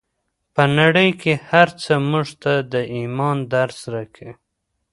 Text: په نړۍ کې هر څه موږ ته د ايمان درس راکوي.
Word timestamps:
په 0.53 0.63
نړۍ 0.79 1.09
کې 1.21 1.33
هر 1.49 1.67
څه 1.81 1.93
موږ 2.09 2.27
ته 2.43 2.53
د 2.71 2.75
ايمان 2.97 3.37
درس 3.53 3.79
راکوي. 3.93 4.31